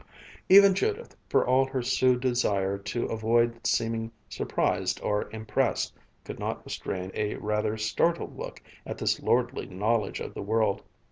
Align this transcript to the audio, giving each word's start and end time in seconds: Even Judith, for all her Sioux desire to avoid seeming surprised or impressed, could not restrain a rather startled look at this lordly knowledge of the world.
Even 0.49 0.73
Judith, 0.73 1.15
for 1.29 1.45
all 1.45 1.65
her 1.67 1.83
Sioux 1.83 2.17
desire 2.17 2.79
to 2.79 3.05
avoid 3.05 3.67
seeming 3.67 4.11
surprised 4.29 4.99
or 5.03 5.29
impressed, 5.29 5.93
could 6.23 6.39
not 6.39 6.65
restrain 6.65 7.11
a 7.13 7.35
rather 7.35 7.77
startled 7.77 8.35
look 8.35 8.63
at 8.83 8.97
this 8.97 9.19
lordly 9.21 9.67
knowledge 9.67 10.19
of 10.19 10.33
the 10.33 10.41
world. 10.41 10.81